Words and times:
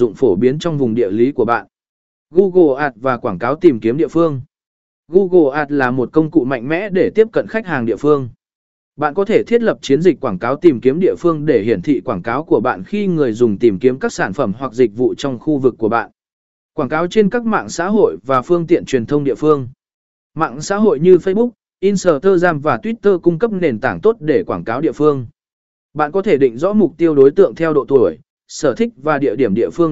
dụng 0.00 0.14
phổ 0.14 0.30
biến 0.34 0.58
trong 0.58 0.78
vùng 0.78 0.94
địa 0.94 1.10
lý 1.10 1.32
của 1.32 1.44
bạn. 1.44 1.66
Google 2.30 2.82
Ads 2.84 2.96
và 3.00 3.16
quảng 3.16 3.38
cáo 3.38 3.54
tìm 3.54 3.80
kiếm 3.80 3.96
địa 3.96 4.08
phương. 4.08 4.40
Google 5.08 5.58
Ads 5.58 5.72
là 5.72 5.90
một 5.90 6.08
công 6.12 6.30
cụ 6.30 6.44
mạnh 6.44 6.68
mẽ 6.68 6.90
để 6.90 7.10
tiếp 7.14 7.28
cận 7.32 7.46
khách 7.48 7.66
hàng 7.66 7.86
địa 7.86 7.96
phương. 7.96 8.28
Bạn 8.96 9.14
có 9.14 9.24
thể 9.24 9.42
thiết 9.46 9.62
lập 9.62 9.78
chiến 9.82 10.02
dịch 10.02 10.20
quảng 10.20 10.38
cáo 10.38 10.56
tìm 10.56 10.80
kiếm 10.80 11.00
địa 11.00 11.14
phương 11.18 11.46
để 11.46 11.62
hiển 11.62 11.82
thị 11.82 12.00
quảng 12.00 12.22
cáo 12.22 12.44
của 12.44 12.60
bạn 12.60 12.84
khi 12.84 13.06
người 13.06 13.32
dùng 13.32 13.58
tìm 13.58 13.78
kiếm 13.78 13.98
các 13.98 14.12
sản 14.12 14.32
phẩm 14.32 14.52
hoặc 14.58 14.72
dịch 14.72 14.96
vụ 14.96 15.14
trong 15.14 15.38
khu 15.38 15.58
vực 15.58 15.74
của 15.78 15.88
bạn. 15.88 16.10
Quảng 16.74 16.88
cáo 16.88 17.06
trên 17.06 17.30
các 17.30 17.44
mạng 17.44 17.68
xã 17.68 17.88
hội 17.88 18.16
và 18.26 18.42
phương 18.42 18.66
tiện 18.66 18.84
truyền 18.84 19.06
thông 19.06 19.24
địa 19.24 19.34
phương. 19.34 19.68
Mạng 20.34 20.60
xã 20.60 20.76
hội 20.76 21.00
như 21.00 21.16
Facebook, 21.16 21.50
Instagram 21.80 22.60
và 22.60 22.76
Twitter 22.82 23.18
cung 23.18 23.38
cấp 23.38 23.52
nền 23.52 23.80
tảng 23.80 24.00
tốt 24.00 24.16
để 24.20 24.44
quảng 24.46 24.64
cáo 24.64 24.80
địa 24.80 24.92
phương. 24.92 25.26
Bạn 25.94 26.12
có 26.12 26.22
thể 26.22 26.36
định 26.36 26.58
rõ 26.58 26.72
mục 26.72 26.94
tiêu 26.98 27.14
đối 27.14 27.30
tượng 27.30 27.54
theo 27.54 27.74
độ 27.74 27.84
tuổi, 27.88 28.18
sở 28.48 28.74
thích 28.74 28.92
và 28.96 29.18
địa 29.18 29.36
điểm 29.36 29.54
địa 29.54 29.70
phương 29.70 29.88